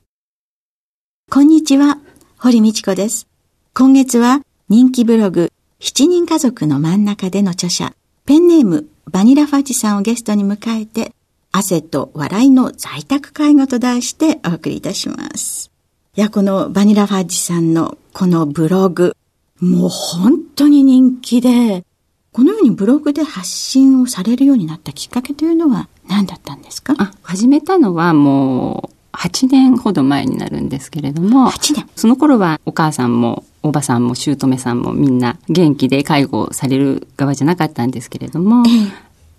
[1.30, 2.00] こんにちは、
[2.39, 3.28] 堀道子です。
[3.73, 7.94] 今月は人気ブログ七人家族の真ん中での著者、
[8.26, 11.14] ペンネームバニラファジさんをゲストに迎えて、
[11.58, 15.72] 汗と笑いの在宅介護と題してお送りいたします。
[16.16, 19.17] いや、このバニラファジさんのこのブログ、
[19.59, 21.83] もう本当に人気で、
[22.31, 26.94] このようにブログで発信をされるようになったきっかけというのは何だったんですか？
[26.99, 31.89] あ、始めたのはもう8年ほど前になるんですけれども、8年。
[31.95, 38.92] その頃はお母さんもおばさんも姑さんもみんな元気で介護される側じゃなかったんですけれども、ええ、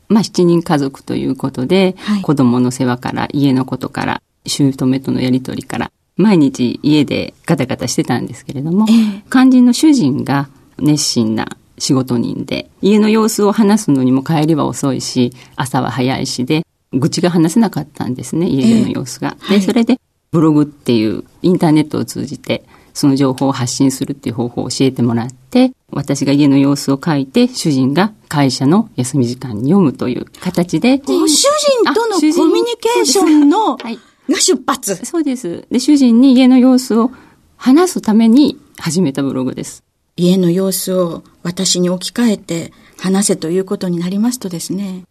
[0.08, 19.36] まあ7人家族ということで、はい、子供の世話から家のことから姑とのやりとりから毎日家でガタガタしてたんですけれども、ええ、肝心の主人が熱心な仕事人で、家の様子を話すのにも帰りは遅いし、朝は早いしで、愚痴が話せなかったんですね、家での様子が。
[19.42, 20.00] えー、で、それで
[20.32, 22.64] ブログっていうインターネットを通じて、
[22.98, 30.98] その情報を発信するっていう方法を教えてもらって、私が家の様子を書いて、主人が会社の休み時間に読むという形で。
[30.98, 31.46] ご主
[31.84, 34.96] 人とのコミュニケーションの、はい、が出発。
[35.04, 35.64] そうです。
[35.70, 37.12] で、主人に家の様子を
[37.56, 39.84] 話すために始めたブログです。
[40.16, 45.04] 家の様子を私に置き換えて話せということになりますとですね、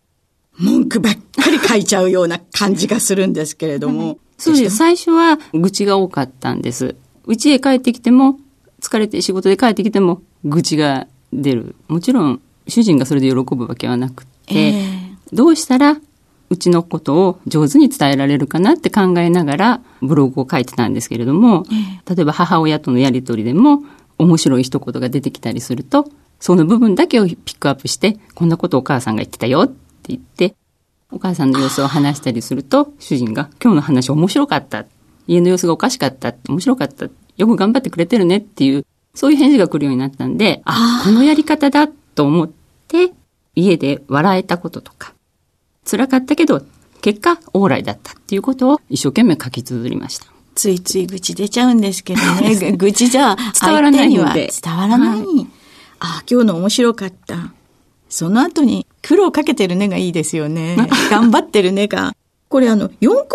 [0.57, 4.19] 文句ばっかり書いちゃうような感じがするんですけれども。
[4.37, 4.75] そうです。
[4.75, 6.97] 最初は愚痴が多かったんです。
[7.27, 8.39] 家へ帰ってきても、
[8.81, 11.75] 疲れて仕事で帰ってきても、愚痴が出る。
[11.87, 15.97] もちろん、主人がそれで喜ぶわけはなくて、えー、どうしたら
[16.49, 23.83] うちのことを上手に伝えられるかなって考えながらブログを書いてたんですけれども、えー、例えば母親とのやりとりでも
[24.17, 26.09] 面白い一言が出てきたりすると、
[26.39, 29.75] その部分だけをピックアップして、こんなことお母さんが言ってたよって
[30.07, 30.55] 言って、
[31.11, 34.85] お母さんの様子を話したりすると、主人が今日の話面白かった。
[35.27, 36.33] 家の様子がおかしかった。
[36.47, 37.05] 面白かった。
[37.37, 42.49] よく頑張ってくれてるねっていう、そういう返事が来るようになったんで、あ、このやり方だと思っ
[42.87, 43.11] て、
[43.55, 45.13] 家で笑えたこととか、
[45.89, 46.61] 辛かったけど、
[47.01, 50.27] 結果、往来だったっていうことを一生懸命書き綴りました。
[50.55, 52.73] ついつい愚痴出ちゃうんですけどね。
[52.75, 54.49] 愚痴じゃ伝わらないので。
[54.63, 55.19] 伝わらない。
[55.19, 55.47] はい、
[55.99, 57.53] あ、今日の面白かった。
[58.09, 60.75] その後に苦労かけてるねがいいですよね。
[61.11, 62.15] 頑張ってるねが。
[62.49, 63.25] これあの、4コマ漫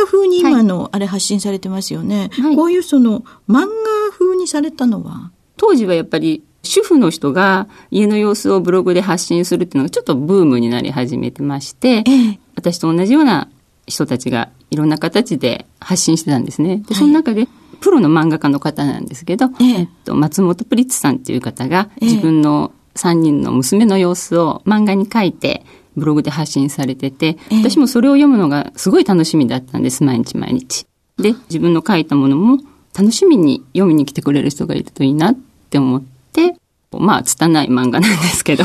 [0.00, 2.30] 画風に今のあれ発信されてますよね。
[2.32, 3.66] はい、こういうその漫画
[4.10, 5.30] 風にされたのは？
[5.56, 13.48] 当時はやっぱり主婦の人が家の様子をブログで発信するっていうのがちょっとブームになり始めてまして、ええ、私と同じような
[13.86, 16.82] 人たちがいろんな形で発信してたんですね。
[16.86, 17.48] で、その中で、
[17.80, 19.82] プロの漫画家の方なんですけど、ええ。
[19.84, 25.64] っと、松本プリッツさんっていう方が自分の3人の娘の様子を漫画に書いて、
[25.96, 30.86] ブログで発信されてて、私もそれを読むのがすごい楽しみだったんです、毎日毎日。
[31.18, 32.58] で、自分の書いたものも
[32.96, 35.36] 楽しみに読みに来てくれる人がいるといいなっ
[35.70, 36.02] て思っ
[36.32, 36.56] て、
[36.92, 38.64] まあ、拙い漫画なんですけど。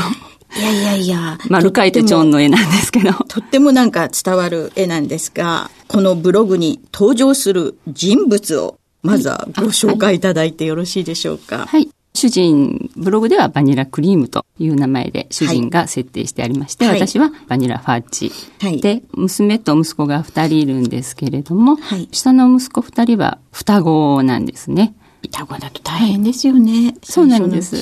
[0.58, 1.38] いやいやいや。
[1.48, 3.12] 丸書いてちょんの絵なんですけど。
[3.12, 11.66] とってもなんか伝わる絵なんですが、このブログに登場する人物を、まずはご紹介いただいてよろしいでしょうか。
[11.66, 11.88] はい。
[12.16, 18.32] 主人、ブログではバニラクリームという名前で主人が設定してありまして、はい、私はバニラファッジ。
[18.60, 24.94] はい、で、娘と息子が二人いるんですけれども、はい、下の息子二人は双子なんですね。
[25.22, 26.96] 双子だと大変ですよね。
[27.02, 27.76] そうなんです。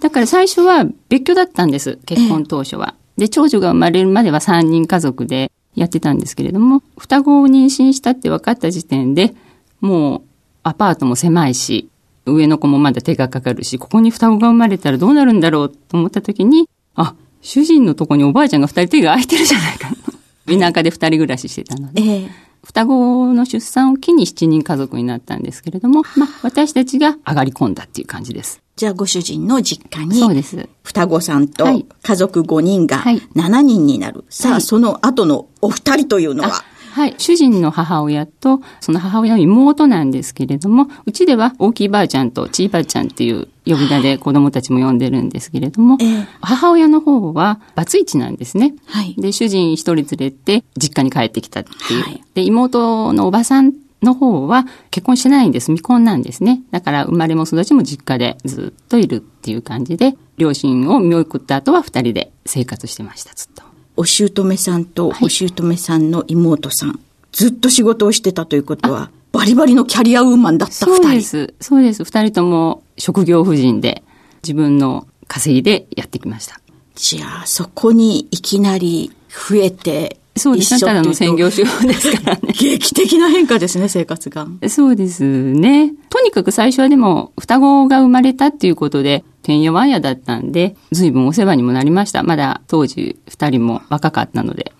[0.00, 1.98] だから最初は別居だったんです。
[2.04, 2.94] 結婚当初は。
[3.16, 9.34] えで、長女が生まれるまでは3人家族でやってたんですけれども、双子を妊娠したって分かった時点で、
[9.80, 10.22] もう
[10.62, 11.88] アパートも狭いし、
[12.32, 19.90] 上の子もまだ手がかかるし、ここに双子が生まれたらどうなるんだろうと思った時に、あ、主人のとこにおばあちゃんが二人手が空いてるじゃないか。
[20.46, 22.02] 田舎で二人暮らししてたので。
[22.02, 28.60] ええ双子の出産を機に7人家族になったんですけれども、まあ、私たちが上がり込んだっていう感じです。
[28.76, 30.68] じゃあご主人の実家にそうです。
[30.82, 34.24] 双子さんとはい家族5人がはい7人になる。
[34.28, 36.62] さあ、はいその後のお二人というのは、
[36.98, 37.14] はい。
[37.16, 48.74] 主人の母親と、その母親の妹なんですけれども、うちでは大きいばあちゃんとちいばあちゃんっていう呼び名で子供たちも呼んでるんですけれども、ええ母親の方はバツイチなんですね。
[48.86, 52.02] はいで、主人一人連れて実家に帰ってきたっていう。
[52.02, 55.66] はいで、妹のおばさんの方は結婚してないんです。
[55.66, 56.62] 未婚なんですね。
[56.72, 63.67] だから生まれも育ちも実家でずっといるっていう感じで、両親を見送った後は二人で生活してました、ずっと。
[63.98, 67.00] お姑さんとはいお姑さんの妹さん、
[67.32, 71.10] ずっと仕事をしてたということは、バリバリのキャリアウーマンだった二そう人。
[71.10, 71.54] です。
[71.60, 72.04] そうです。
[72.04, 74.04] 二人とも職業婦人で
[74.44, 76.60] 自分の稼ぎでやってきました。
[76.94, 80.80] じゃあ、そこにいきなり増えて、そうですね。
[80.80, 82.52] ただの専業主婦ですからね。
[82.58, 84.46] 劇的な変化ですね、生活が。
[84.68, 85.92] そうですね。
[86.10, 92.22] とにかく最初はでも、双子が生まれたっていうことで、てんやわんやだったんで、随分お世話にもなりました。
[92.22, 94.72] まだ当時二人も若かったので。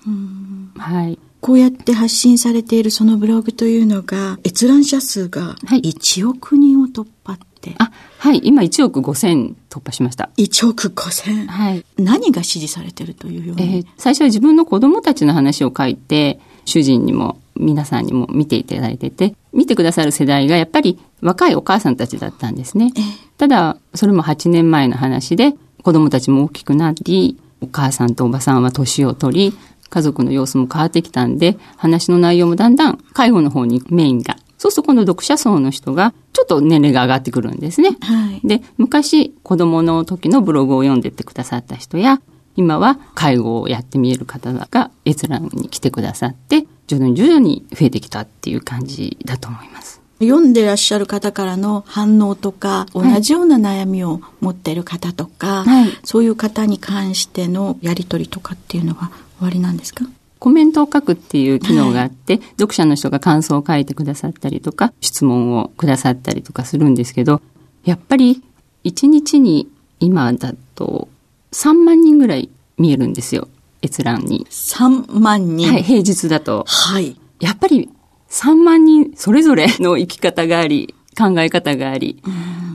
[0.76, 1.18] はい。
[1.40, 8.40] こうやって発信されているそのブログというのが、閲覧者数がはい1億人を突破って、あ、はい。
[8.42, 10.30] 今1億5千突破しました。
[10.36, 11.46] 1億5千。
[11.46, 11.84] はい。
[11.96, 13.84] 何が支持されてるというようえに。
[13.84, 22.92] ー最初は自分の子供たちの話を書いて、主人にも皆さんにも見ていただいてて、見てくださる世代がやっぱり若いお母さんたちだったんですね。
[23.36, 29.58] ただ、それも8年前の話で、子供たちも大きくなり、お母さんとおばさんは年を取り、
[29.90, 34.36] 家族の様子も変わってきたんで、話の内容もだんだん介護の方にメインが。
[34.58, 37.96] そうすると今度読者層の人が、ちょっと年齢が上がってくるんですね。
[38.00, 38.46] はい。
[38.46, 42.20] で、昔子供の時のブログを読んでってくださった人や、
[42.56, 50.00] 今は介護をやってみえる方が閲覧に来てくださって、徐々に徐々に増えてきたっていう感じだと思います。
[50.20, 60.04] 読んでらっしゃる方からの反応とか、同じような悩みを持っている方とか、はいそういう方に関してのやりとりとかっていうのは終わりなんですか？
[60.38, 67.42] コメントを書くっていう機能があって、読者の人が感想を書いてくださったりとか、質問をくださったりとかするんですけど、
[67.84, 68.42] やっぱり
[68.84, 69.68] 1日に
[69.98, 71.08] 今だと
[71.52, 73.48] 3万人ぐらい見えるんですよ。
[73.82, 74.46] 閲覧に。
[74.48, 75.68] ?3 万人？
[75.72, 76.64] はい、平日だと。
[76.68, 77.16] はい。
[77.40, 77.90] やっぱり
[78.30, 82.22] 3万人それぞれの生き方があり、考え方があり、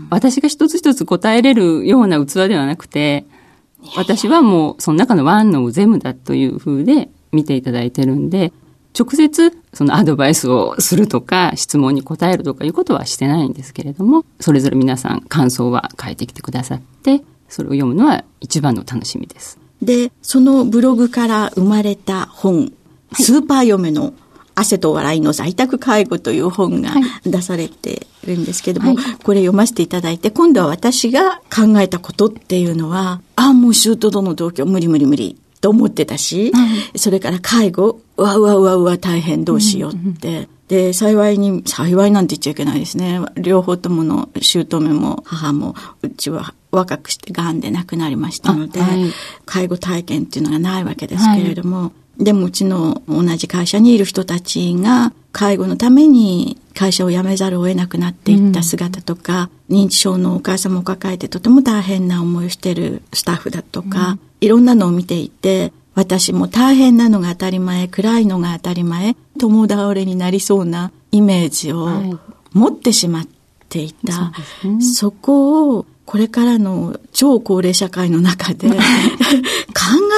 [0.09, 3.25] 私が一つ一つ答えれるような器ではなくて、
[3.95, 8.53] 私はもうその中のワンのゼムだという風で見ていただいてるんで、
[8.97, 19.59] 直接そのアドバイスをするとか質問に答えるとかいうことはしてないんですけれども、それぞれ皆さん感想は書いてきてくださって、それを読むのは一番の楽しみです。
[19.81, 22.71] で、そのブログから生まれた本、
[23.13, 24.13] スーパー嫁の
[24.56, 27.03] 汗と笑いの在宅介護という本がはい。
[27.25, 29.15] 出されてるんですけども、はい。
[29.24, 36.51] これ読ませていただいて、今度は私が考えたことっていうのは、ああ、もう舅との同居無理無理無理と思ってたし、
[36.95, 40.48] それから介護、うわうわうわうわ大変どうしようって。
[40.68, 43.19] で、幸いに、幸いなんて言っちゃいけないですね。
[43.35, 49.12] 両方ともの姑も母も、うちは若くして癌で亡くなりましたので、あはい
[49.45, 72.17] 介護体験っていうのがないわけですけれども、でもうちの同じ会社にいる人たちが介護のために会社を辞めざるを得なくなっていった姿とか、認知症のお母様を抱えてとても大変な思いをしているスタッフだとか、いろんなのを見ていて、私も大変なのが当たり前、暗いのが当たり前、共倒れになりそうなイメージをはい。
[72.51, 73.27] 持ってしまっ
[73.69, 74.13] ていた。
[74.13, 74.81] そうですね。
[74.81, 78.76] そこをこれからの超高齢社会の中で 考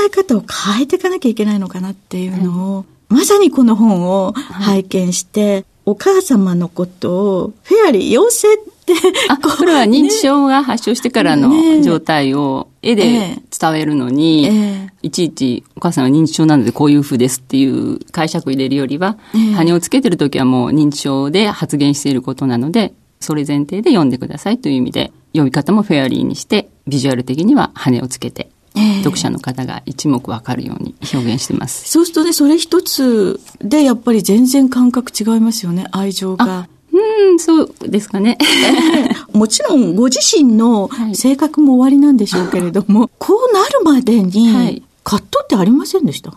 [0.05, 8.93] え方を変えていかなきゃいけないのかなっていうのを、まさにこの本を拝見して、お母様のことをフェアリー要請って、
[9.29, 14.89] あ、これは認知症が発症してからねの状態を絵で伝えるのに、ええ。
[15.03, 19.53] いちいちお母さんは認知症なのでこういう風ですっていう解釈入れるよりは、ええ。
[19.53, 31.89] 羽をつけてる時はもう認知症で発言していることなので、それ前提で読んでくださいという意味で、読み方もフェアリーにして、ビジュアル的には羽をつけて、ええ読者の方が一目わかるように表現してます。
[31.89, 36.67] そうするとね、それ一つでやっぱり全然感覚違いますよね、愛情が。
[36.91, 38.37] うん、そうですかね。
[39.33, 46.31] もちろんご自身のはい性格も終わりなんでしょうけれども、こうなるまでにはい葛藤ってありませんでした、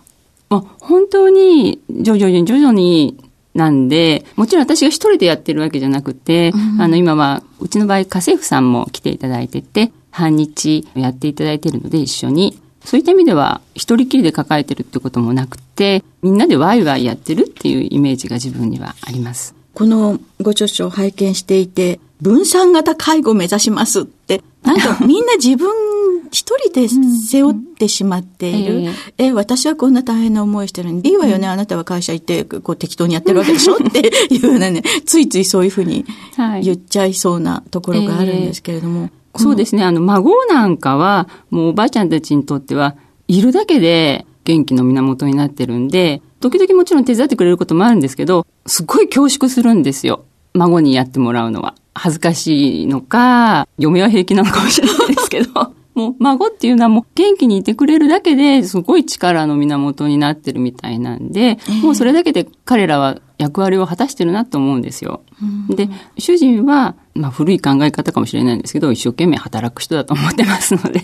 [0.51, 3.17] まあ、本当に徐々に徐々に
[3.55, 12.59] なんで、もちろん私が一人でやってるわけじゃなくて、うん、あの、今は、うちの場合、家政婦さんも来ていただいてて、半日やっていただいているので、一緒に。
[12.85, 19.58] そういった意味では、一人きりで抱えてるってこともなくて、みんなでワイワイやってるっていうイメージが自分にはあります。
[19.79, 25.71] このご著書を拝見していて、分散型介護を目指しますって、なんか みんな自分
[26.33, 28.79] 一人で背負ってしまっている。
[28.79, 36.05] うん、え私はこんな大変な思いしてるのに、いいわよね、あなたは会社行って、こう適当にやってるわけでしょって いうようなね、ついついそういうふうに
[36.61, 39.03] 言っちゃいそうなところがあるんですけれども。
[39.03, 42.97] はいえー、そうですね、あの、孫なんかは、もうおばあちゃんたちにとっては、
[43.29, 50.25] いるだけで元気の源になってるんで、時々もちろん手伝ってくれることもあるんですけど、すっごい恐縮するんですよ。
[50.55, 51.75] 孫にやってもらうのは。
[51.95, 55.73] 恥ずかしいのか、嫁は平気なのかもしれないですけど。
[55.95, 65.23] もう孫っていうのはもう元気にいてくれるだけですごい力の源になってるみたいなんで、えー、もうそれだけで彼らは役割を果たしてるなと思うんですよ。
[65.69, 71.01] で、主人は、まあ古い考え方かもしれないんですけど、一生懸命働く人だと思ってますので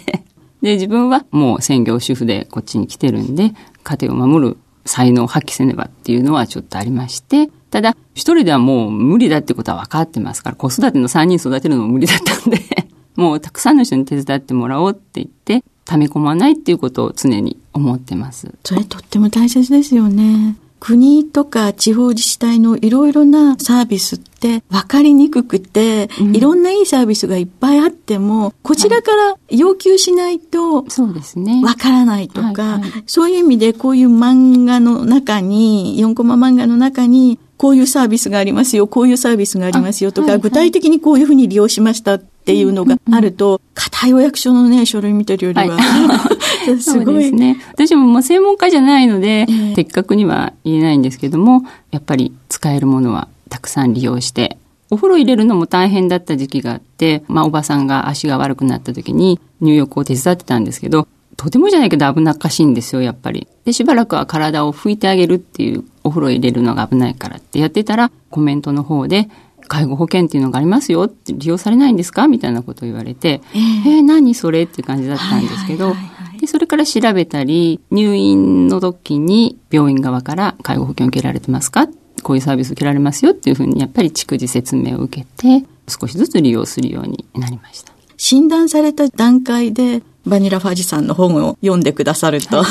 [0.64, 12.58] で、自分はもう専業主婦でこっちに来てるんで、家庭を守る才能を発揮せねばっていうのはちょっとありまして、ただ、一人ではもう無理だってことは分かってますから、子育ての三人育てるのも無理だったんで
[13.16, 18.54] もうたくさんの人に手伝ってもらおうって言って、溜め込まないっていうことを常に思ってます。
[18.64, 20.56] それとっても大切ですよね。
[20.84, 31.62] 国とか地方自治体のいろいろなサービスって分かりにくくて、うん、いろんないいサービスがいっぱいあっても、こちらから要求しないと、そうですね。
[31.62, 46.30] 分からないとか、そういう意味でこういう漫画の中に、4コマ漫画の中に、こういうサービスがありますよ、こういうサービスがありますよとか、はいはい、具体的にこういうふうに利用しましたっていうのがあると、硬、いお役所のね、書類見てるよりは、は
[46.70, 47.58] い、 すごいですね。
[47.72, 54.58] 私ももう専門家じゃないので、えー、的確には言えないんですけども、やっぱり使えるものはたくさん利用して、
[54.90, 63.48] お風呂入れるのも大変だった時期があって、まあおばさんが足が悪くなった時に入浴を手伝ってたんですけど、とてもじゃないけど危なっかしいんですよ、やっぱり。
[63.64, 69.28] で、しばらくは体を拭いてあげるっていう、お風呂入れるのが危ないからってやってたら、コメントの方で、
[69.68, 72.28] 介護保険っていうのがありますよって利用されないんですか？
[72.28, 75.94] みたいなことを言われて、えー、えー、何それっていう感じだったんですけど、
[76.40, 81.88] で、それから調べたり、入院の時に病院側から介護保険を受けられてますか？
[82.22, 87.92] こういうサービス受けられますよっていうふうにやっぱり逐次説明を受けて、少しずつ利用するようになりました。
[88.16, 92.62] 診断された段階でバニラファジさんの本を読んでくださると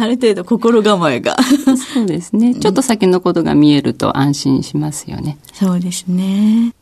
[0.00, 1.36] ある程度心構えが
[1.92, 2.54] そうですね。
[2.54, 5.38] ちょっと先のことが見えると安心しますよね。
[5.52, 6.74] そうですね。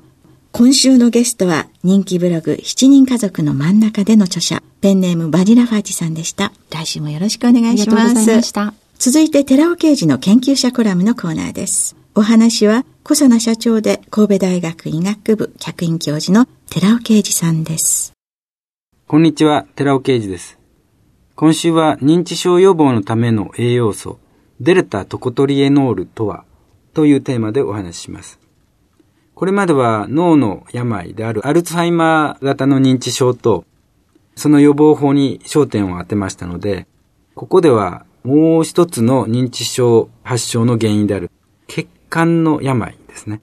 [0.52, 6.52] 今週のゲストは人気ブログ7人家族の真ん中での著者、ペンネームバニラファーチさんでした。
[6.70, 8.00] 来週もよろしくお願いします。
[8.00, 8.74] ありがとうございました。
[8.98, 11.96] 続いて寺尾刑事の研究者コラムのコーナーです。
[12.14, 18.12] お話は小佐奈社長で神戸大学医学部客員教授の寺尾啓二さんです。
[19.06, 20.57] こんにちは、寺尾啓二です。
[21.40, 24.18] 今週は認知症予防のための栄養素、
[24.58, 26.44] デルタトコトリエノールとは
[26.94, 28.40] というテーマでお話しします。
[29.36, 33.64] これまでは脳の病であるアルツハイマー型の認知症と、
[34.34, 36.88] その予防法に焦点を当てましたので、
[37.36, 41.30] ここではもう一つの認知症発症の原因である
[41.68, 43.42] 血管の病ですね。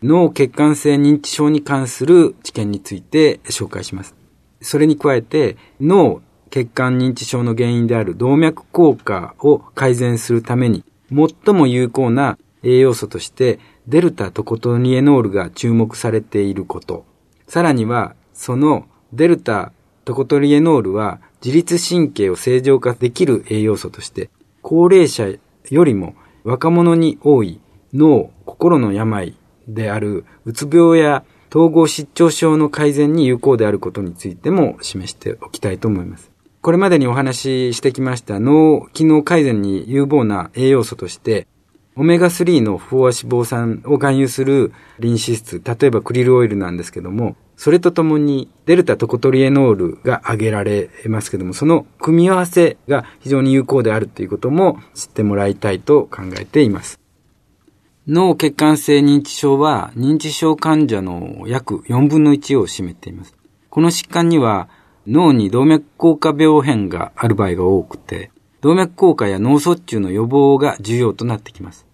[0.00, 4.14] 脳血管性認知症に関する知見について紹介します。
[4.60, 6.22] それに加えて脳
[6.56, 17.04] 血管認知症の原因である動脈硬化を改善するために最も有効な栄養素としてデルタトコトニエノールが注目されていること。
[17.46, 19.72] さらにはそのデルタ
[20.06, 24.30] トコトリエノールは自律神経を正常化できる栄養素として
[24.62, 27.60] 高齢者よりも若者に多い
[27.92, 29.36] 脳、心の病
[29.68, 36.35] であるうつ病や統合失調症の改善に有効であることについても示しておきたいと思います。
[36.66, 41.46] これまでにお話ししてきました脳機能改善に有望な栄養素として、
[41.94, 56.98] オメガ3の不飽和脂肪酸を含有するリン脂質、例えばクリルオイルなんですけども、それとともにデルタトコトリエノールが挙げられますけども、その組み合わせが非常に有効であるということも知ってもらいたいと考えています。
[58.08, 63.36] 脳血管性認知症は認知症患者の約4分の1を占めています。
[63.70, 64.68] この疾患には
[65.06, 71.86] 脳に動脈硬化病変がある場合が多くて、動脈硬化や脳卒中の予防が重要となってきます。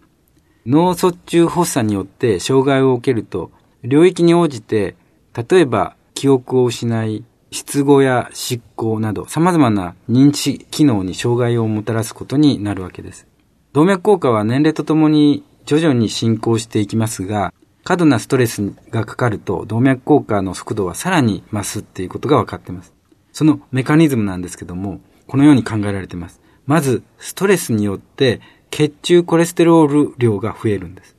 [0.64, 3.50] 脳卒中発作によって障害を受けると、
[3.82, 4.96] 領域に応じて、
[5.34, 13.26] 例えば記憶を失い、失語や執行など様々な認知機能に障害をもたらすことになるわけです。
[13.74, 17.52] 動脈硬化は年齢とともに徐々に進行していきますが、
[17.84, 22.94] 過度なストレスがかかると動脈硬化の速度はさらに増すっていうことが分かっています。
[23.32, 26.40] そのメカニズムなんですけども、このように考えられています。
[26.66, 31.16] まず、ストレスによって血中コレステロール量が増えるんです。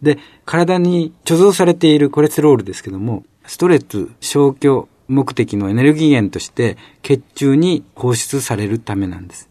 [0.00, 9.48] で、体に貯蔵されているコレステロールですけども、ストレス消去目的のエネルギー源として血中に放出されるためなんです。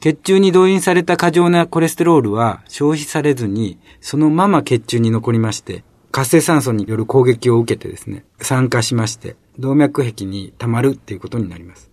[0.00, 11.90] 血中に動員された過剰なコレステロールは消費されずに、そのまま血中に残りまして、活性酸素による攻撃を受けてですね、酸化しまして、動脈壁に溜まるっていうことになります。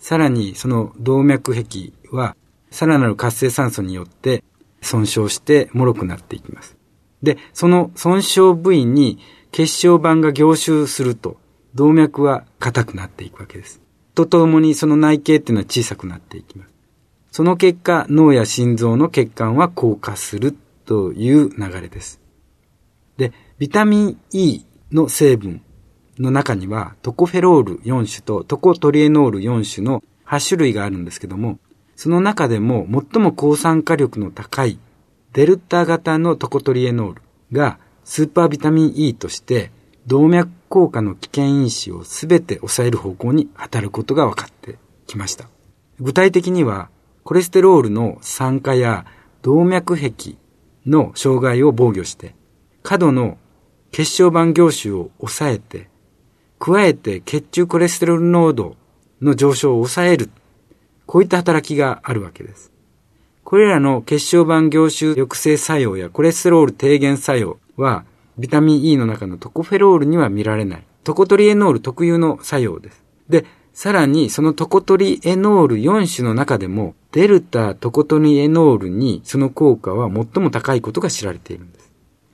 [0.00, 2.36] さらに、その動脈壁は、
[2.72, 4.42] さらなる活性酸素によって
[4.80, 6.76] 損傷して脆くなっていきます。
[7.22, 9.18] で、その損傷部位に
[9.52, 11.36] 血小板が凝集すると、
[11.74, 13.80] 動脈は硬くなっていくわけです。
[14.16, 16.74] とともにその内径っていうのは小さくなっていきます。
[17.30, 22.21] その結果、脳や心臓の血管は硬化するという流れです。
[23.16, 25.62] で、ビタミン E の成分
[26.18, 31.58] の中にはトコフェロール4種とトコトリエノール4種の8種類があるんですけども、
[31.96, 34.78] その中でも最も抗酸化力の高い
[35.32, 39.70] デルタ型のトコトリエノールがスーパービタミン E として
[40.06, 45.48] 動脈硬化の危険因子をすべて抑える方向に当たることが分かってきました。
[46.00, 46.90] 具体的には
[47.24, 49.06] コレステロールの酸化や
[49.42, 50.36] 動脈壁
[50.86, 52.34] の障害を防御して、
[52.82, 53.38] 過度の
[53.90, 55.88] 血小板凝集を抑えて、
[56.58, 58.76] 加えて血中コレステロール濃度
[59.20, 60.30] の上昇を抑える。
[61.06, 62.72] こういった働きがあるわけです。
[63.44, 68.04] これらの血小板凝集抑制作用やコレステロール低減作用は、
[68.38, 70.84] ビタミン E の中のトコフェロールには見られない。
[71.04, 73.04] トコトリエノール特有の作用です。
[73.28, 81.66] で、さらにそのトコトリエノール4種の中でもデルタトコトリエノールにその効果は最も高いことが知られている。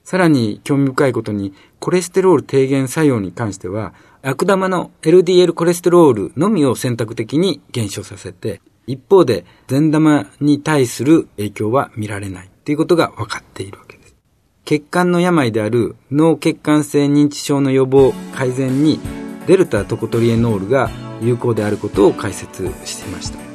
[0.09, 14.15] さらに興味深いことにコレステロール低減作用に関しては悪玉の LDL コレステロールのみを選択的に減少させて一方で善玉に対する影響は見られないということが分かっているわけです。
[14.65, 18.99] 血管の病である脳血管性認知症の予防改善に
[19.45, 20.89] デルタトコトリエノールが
[21.21, 23.48] 有効であることを解説していました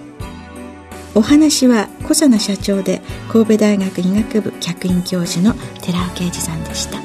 [1.16, 6.98] お話は小佐奈社長で神戸大学医学部客員教授の寺尾啓二さんでした。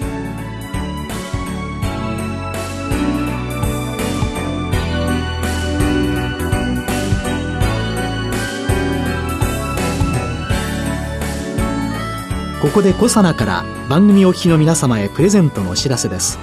[12.61, 16.39] ここで小佐奈から番組お聞きの皆様へプレゼントのお知らせです。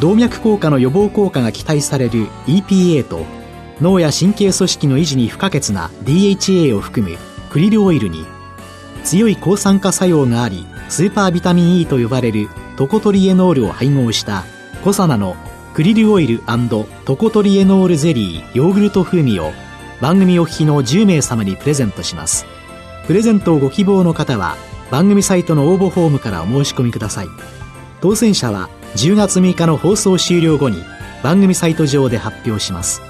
[0.00, 3.39] 動脈硬化の予防効果が期待される EPA と
[3.80, 7.16] 脳や神経組織の維持に不可欠な DHA を含む
[7.50, 8.26] クリルオイルに
[9.04, 14.44] 強い抗酸化作用がありスーパービタミン E と呼ばれるトコトリエノールを配合した
[14.84, 15.36] コサナの
[15.74, 16.40] クリルオイル
[17.04, 19.52] トコトリエノールゼリーヨーグルト風味を
[20.00, 22.46] 番組お聞きの10名様にプレゼントします。
[23.06, 24.56] プレゼントをご希望の方は
[24.90, 27.26] 番組サイトの応募フォームからお申し込みください。
[28.00, 30.82] 当選者は10月6日の放送終了後に
[31.22, 33.09] 番組サイト上で発表します。